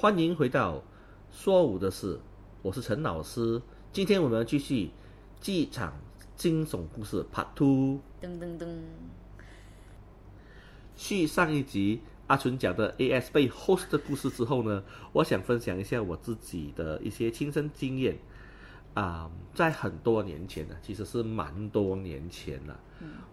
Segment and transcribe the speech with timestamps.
[0.00, 0.80] 欢迎回到
[1.32, 2.20] 说舞的事，
[2.62, 3.60] 我是陈老师。
[3.92, 4.90] 今天我们继续
[5.40, 5.92] 机场
[6.36, 7.98] 惊悚故事 Part Two。
[8.22, 8.76] 噔噔噔，
[10.94, 18.16] 续上一集阿纯讲的 AS 被 host 的故事之后呢，我想分享一下我自己的一些亲身经验。
[18.94, 22.80] 啊、在很多年前呢，其实是蛮多年前了。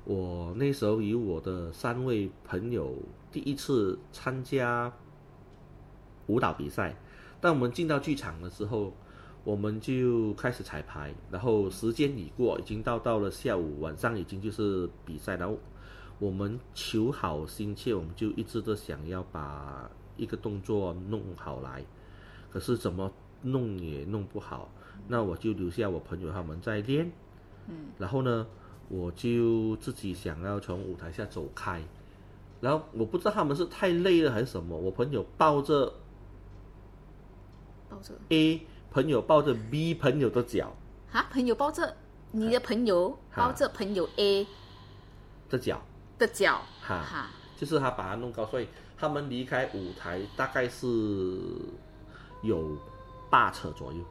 [0.03, 2.95] 我那时候与我的三位朋友
[3.31, 4.91] 第一次参加
[6.27, 6.95] 舞蹈比赛。
[7.41, 8.93] 当我们进到剧场的时候，
[9.43, 15.57] 我们就开始彩排，然后时间已过，已经到到了下午，晚上已经就是比赛，然后
[16.17, 21.85] 我们求好心切，我们就一直都想要把一个动作弄好来，
[22.51, 23.11] 可是怎么
[23.43, 24.71] 弄也弄不好，
[25.07, 27.11] 那我就留下我朋友他们在练，
[27.67, 28.47] 嗯，然后呢，
[28.89, 31.83] 我就自己想要从舞台下走开，
[32.61, 35.93] 然后我不知道他们是太累了还是什么，我朋友抱着
[37.95, 38.13] 抱着。
[38.29, 40.75] A 朋友抱着 B 朋友的脚。
[41.11, 41.95] 啊，朋友抱着？
[42.31, 44.45] 你的朋友抱着朋友 A
[45.49, 45.81] 的脚，
[46.17, 47.01] 的脚，哈。
[47.01, 50.87] 哈，就是他把它弄高，所以他们离开舞台大概是
[52.41, 52.77] 有
[53.29, 54.03] 八尺左右，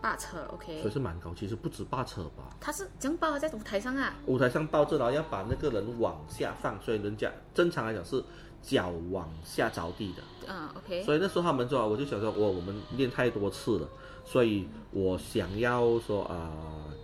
[0.00, 2.48] 八尺 OK，所以是蛮高，其实不止八尺吧。
[2.58, 8.24] 他是这样抱在舞台上啊，舞台上抱着，然后要把那个人往下放，所以人家正常来讲是
[8.66, 10.22] 脚往下着地的。
[10.48, 13.88] 嗯 OK，所以那时候他们说，我就想说，我我们练太多次了，
[14.24, 16.50] 所以我想要说啊、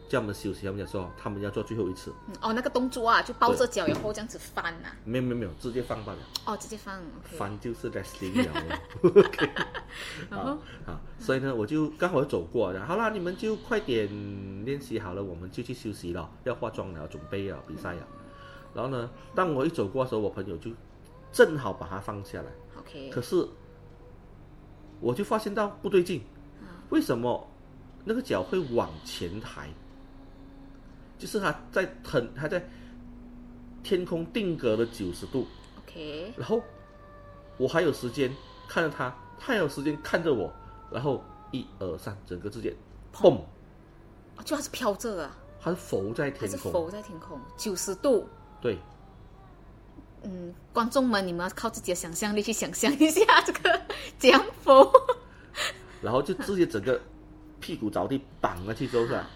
[0.08, 0.64] 叫他们休息。
[0.66, 8.52] 他们讲说，他们要做最后一次，嗯哦那个动作啊，就抱着脚然后这样子翻呐，没有没有没有，直接放罢了，哦直接翻翻就是 wrestling 了
[9.02, 9.10] 哦。
[9.16, 9.50] OK
[10.30, 10.52] 然后
[10.86, 14.08] 啊，所以呢，我就刚好走过，然后好啦，你们就快点
[14.64, 18.06] 练习好了，我们就去休息了，要化妆了，准备了比赛了。
[18.72, 20.70] 然后呢，当我一走过的时候，我朋友就
[21.32, 23.48] 正好把它放下来，OK，可是
[25.00, 26.22] 我就发现到不对劲，
[26.90, 27.48] 为什么
[28.04, 29.68] 那个脚会往前抬？
[31.18, 32.62] 就是它在腾，它在
[33.82, 35.46] 天空定格了九十度
[35.78, 36.60] ，OK，然后
[37.56, 38.34] 我还有时间
[38.68, 40.52] 看着他，他还有时间看着我，
[40.90, 42.74] 然后一二三，整个之间，
[43.14, 43.36] 嘣，
[44.36, 48.26] 哦就它是飘着啊，它是浮在天空，是浮在天空九十度。
[48.60, 48.78] 对，
[50.24, 53.80] 嗯，观众们，你们要靠自己的想象力去想象一下这个
[54.18, 54.90] 怎样浮。
[56.00, 57.00] 然后就直接整个
[57.60, 59.26] 屁股着地绑了去之后是吧？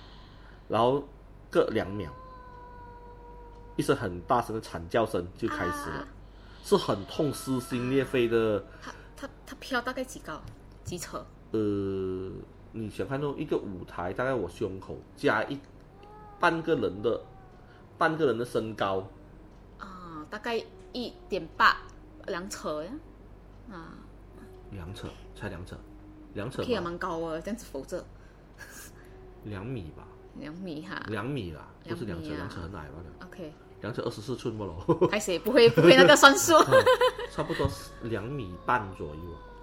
[0.69, 1.03] 然后
[1.51, 2.11] 各两秒，
[3.77, 6.09] 一声很大声的惨叫声就开始了，啊
[6.65, 8.65] 是很痛、撕心裂肺的。
[8.83, 10.43] 它它它飘大概几高？
[10.83, 11.17] 几尺？
[11.53, 12.33] 呃，
[12.73, 15.57] 你想看到一个舞台，大概我胸口加一
[16.41, 17.21] 半个人的
[17.97, 19.09] 半个人的身高，
[19.79, 20.61] 啊，大概
[20.97, 21.77] 一点八
[22.27, 22.91] 两尺呀。
[23.71, 23.93] 啊，
[24.71, 25.77] 两尺才两尺，
[26.33, 28.03] 两尺可以啊，吧，蛮高啊，这样子否则。
[29.45, 30.07] 两米吧，
[30.39, 31.03] 两米哈。
[31.09, 33.53] 两米啦，不是两尺，两尺很矮吧的，OK，
[33.83, 36.55] 两尺二十四寸不咯， 还是不会不会那个算数？
[37.31, 39.23] 差不多是两米半左右。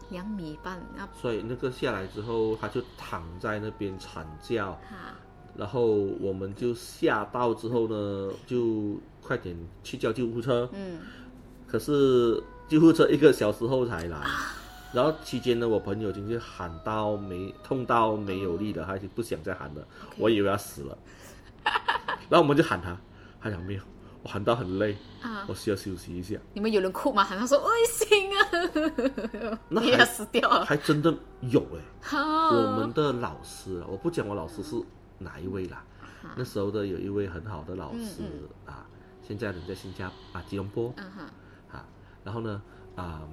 [0.09, 5.15] 两米半，那所以那个下来之后，他就躺在那边惨叫，哈。
[5.55, 5.85] 然后
[6.19, 10.69] 我们就吓到之后呢，就快点去叫救护车。
[10.73, 10.99] 嗯
[11.73, 14.21] 可是救护车一个小时后才来，
[14.93, 19.83] 然后期间呢，我朋友已经是喊到没痛到没有力了，他就不想再喊了。
[20.19, 20.95] 我以为他死了。
[22.29, 22.95] 然后我们就喊他，
[23.41, 23.81] 他讲没有，
[24.21, 26.37] 我喊到很累，啊，我需要休息一下。
[26.53, 27.23] 你们有人哭吗？
[27.23, 30.63] 喊他说恶心啊，那你也要还死掉了。
[30.65, 31.11] 还真的
[31.41, 34.79] 有哎、好，我们的老师啊，我不讲我老师是
[35.17, 35.83] 哪一位啦，
[36.37, 38.21] 那时候的有一位很好的老师、
[38.67, 38.85] 啊，
[39.27, 40.93] 现在人在新加坡啊吉隆坡
[41.73, 41.85] 啊，
[42.23, 42.61] 然后呢
[42.95, 43.27] 啊、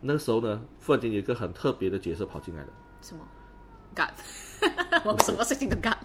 [0.00, 2.68] 那个时候呢，忽然间有一个很特别的角色跑进来了，
[3.02, 3.26] 什么？
[3.94, 4.14] 干，
[5.04, 5.98] 我什么事情都干。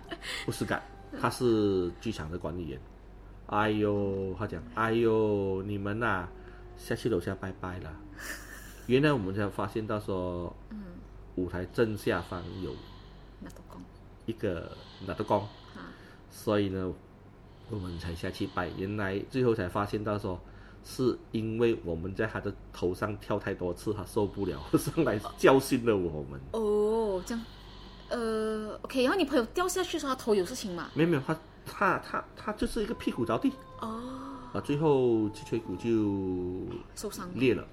[0.45, 0.81] 不是干，
[1.21, 2.81] 他是剧场的管理员。
[3.47, 6.27] 哎呦，他讲，哎呦，你们呐、
[6.75, 7.93] 下去楼下拜拜啦。
[8.87, 10.55] 原来我们才发现到说，
[11.35, 12.73] 舞台正下方有
[14.25, 14.75] 一个
[15.05, 15.41] 拿的光，
[15.75, 15.93] 啊，
[16.31, 16.91] 所以呢，
[17.69, 18.69] 我们才下去拜。
[18.69, 20.39] 原来最后才发现到说，
[20.83, 26.39] 是因为我们在他的头上跳太多次，他受不了， 上来教训了我们。
[26.51, 27.43] 哦，这样，
[28.09, 30.89] 呃，OK，然后你朋友掉下去的时候，他头有事情吗？
[30.93, 33.51] 没有没有，他他他他就是一个屁股着地。
[33.79, 34.01] 哦，
[34.53, 37.29] 啊，最后脊椎骨就受伤。
[37.33, 37.65] 裂了，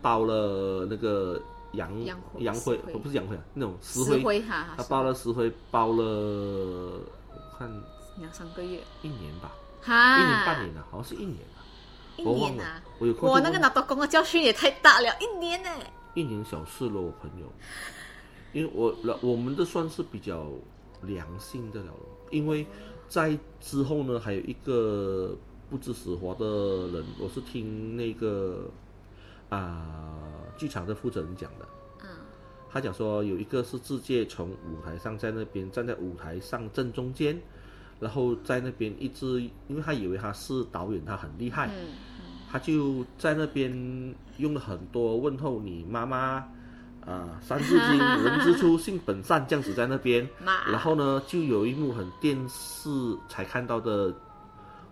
[0.00, 1.40] 包了那个
[1.72, 7.70] 洋洋灰不是洋灰啊，那种石石灰，灰哈，他包了石灰，包了我看
[8.18, 9.52] 两三个月，一年吧，
[9.82, 11.59] 哈，一年半年了，好像是一年啊，
[12.20, 15.62] 一我忘了年啊，，我有空我，那个拿刀工的教训也太大了，一年。
[15.62, 15.70] 呢。
[16.14, 17.46] 一年小事了，我朋友，
[18.52, 20.46] 因为我我们的算是比较
[21.02, 21.92] 良性的了，
[22.30, 22.66] 因为
[23.08, 25.36] 在之后呢，还有一个
[25.70, 28.68] 不知死活的人，我是听那个
[29.50, 30.12] 啊
[30.56, 31.68] 剧场的负责人讲的，
[32.02, 32.08] 嗯。
[32.68, 37.40] 他讲说有一个是自介从舞台上在那边站在舞台上正中间，
[38.00, 41.94] 然后在那边一直，因为他以为他是导演，他很厉害，嗯
[42.50, 43.70] 他就在那边
[44.38, 46.44] 用了很多问候你妈妈
[47.06, 52.90] 啊，三字经，人之初性本善这样子在那边，然后呢，就有一幕很电视
[53.28, 54.12] 才看到的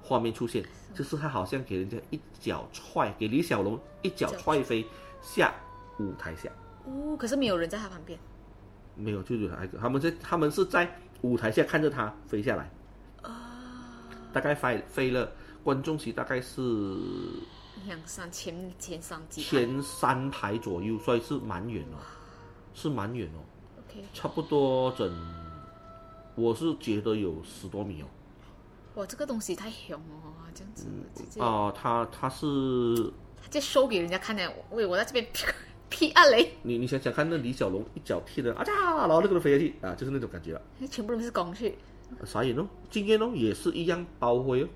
[0.01, 0.65] 画面出现，
[0.95, 4.87] 就是他好像给人家一脚踹，给李小龙一脚踹飞
[5.21, 5.53] 下
[5.99, 6.49] 舞台下。
[6.85, 8.19] 哦，可是没有人在他旁边。
[8.95, 10.89] 没有，就有他一个，他们在他们是在
[11.23, 12.71] 舞台下看着他飞下来，
[14.33, 15.31] 大概飞飞了，
[15.63, 16.61] 观众席大概是
[17.87, 19.43] 两三前前三集。
[19.43, 21.97] 前三排左右，所以是蛮远哦，
[22.75, 23.41] 是蛮远哦
[23.79, 25.11] ，OK，差不多整，
[26.35, 28.07] 我是觉得有十多米哦。
[28.95, 34.53] 哇，这个东西太凶哦，这样子直接啊、他他是直接 show 给人家看的。
[34.71, 35.27] 喂，我在这边
[35.89, 40.61] 劈啊雷，你你想想看，那李小龙一脚踢的啊嚓，然后那个人飞下去啊，就是那种感觉了。
[40.91, 41.79] 全部都是工具。
[42.25, 44.69] 傻眼哦，经验哦也是一样包回哦，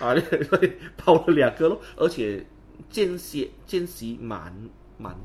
[0.00, 2.46] 啊，对 包了两个咯，而且
[2.90, 4.52] 间歇间隙蛮
[4.98, 5.16] 蛮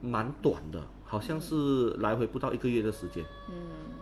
[0.00, 3.56] 蛮短的，好像是来回不到一个月的时间，嗯，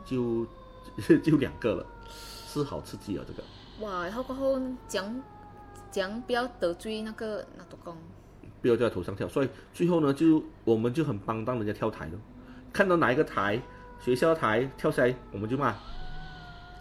[0.04, 0.46] 就
[1.22, 3.42] 就两个了，是好刺激哦，这个。
[3.80, 5.22] 哇，然后过后讲
[5.90, 7.96] 讲不要得罪那个那督公。
[8.60, 12.12] 不要在头上跳，所以最后呢，就我们就很帮当人家跳台了，
[12.72, 13.60] 看到哪一个台
[14.04, 15.74] 学校台跳下来，我们就骂，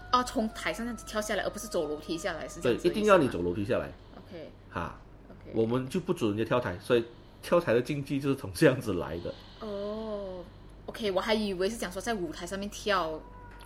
[0.10, 3.32] 啊，从台上这样子跳下来，而不是走楼梯下来，是这对，样子的一定要你吗。
[3.32, 4.96] 走楼梯下来，OK 哈
[5.30, 5.52] ，OK。
[5.54, 7.06] 我们就不准人家跳台，所以
[7.44, 9.34] 跳台的禁忌就是从这样子来的。
[9.60, 10.44] 哦
[10.88, 13.20] ，OK，我还以为是讲说在舞台上面跳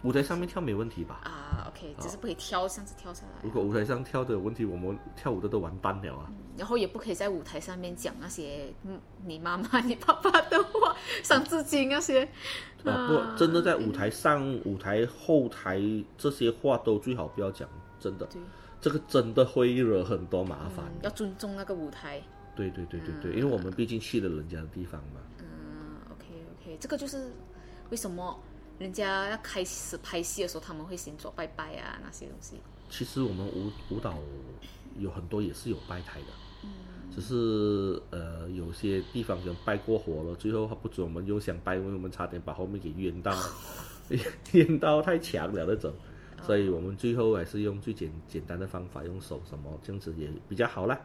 [0.05, 1.21] 舞台上面跳没问题吧？
[1.23, 3.49] 啊，OK，只是不可以跳，这样子跳下来如。
[3.49, 6.29] 果舞台上跳的有问题，我们跳舞的都完蛋了啊！
[6.55, 12.23] 然后也不可以在舞台上面讲那些嗯你妈妈、 你爸爸的话， 伤自己那些。
[12.85, 15.81] 啊，不，真的在舞台上、舞台后台
[16.17, 17.67] 这些话都最好不要讲，
[17.99, 18.27] 真的，
[18.79, 20.85] 这个真的会惹很多麻烦。
[20.85, 22.21] 嗯，要尊重那个舞台。
[22.55, 25.19] 对对对对对，因为我们毕竟去了人家的地方嘛。
[25.39, 25.45] 嗯
[26.11, 26.25] ，OK
[26.61, 27.31] OK，这个就是
[27.89, 28.39] 为什么
[28.79, 32.57] 人家要开始拍戏的时候，他们会先做拜拜啊那些东西。
[32.89, 34.17] 其实我们舞舞蹈
[34.97, 36.27] 有很多也是有拜台的，
[36.63, 36.69] 嗯
[37.13, 43.33] 只是呃有些地方可能拜过火了，最后他不准我们又想拜，因为我们差点把后面给冤到，
[44.51, 45.93] 冤到太强了那种，
[46.41, 50.99] 所以我们最后还是用最简简单的方法，用手什么这样子也比较好啦，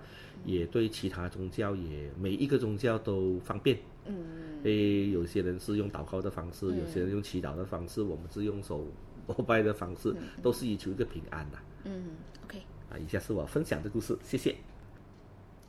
[0.45, 3.79] 也对其他宗教也每一个宗教都方便。
[4.07, 8.87] 嗯，诶，有些人是用祷告的方式，有些人用祈祷的方式，我们是用手
[9.27, 11.59] 膜拜的方式，都是以求一个平安的。
[11.85, 12.59] 嗯，OK，
[12.91, 14.57] 啊，以下是我分享的故事，谢谢。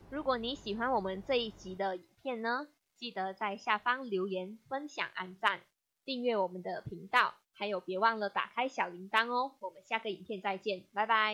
[0.09, 2.67] 如果你喜欢我们这一集的影片呢，
[2.97, 5.61] 记得在下方留言、分享、按赞、
[6.03, 9.55] 订阅我们的频道，还有别忘了打开小铃铛哦。
[9.59, 11.29] 我们下个影片再见，拜拜。